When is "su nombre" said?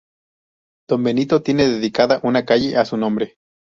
2.85-3.35